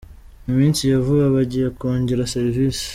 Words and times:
Mu 0.45 0.53
minsi 0.59 0.81
ya 0.91 0.99
vuba 1.05 1.25
bagiye 1.35 1.67
kongera 1.79 2.29
serivisi. 2.33 2.85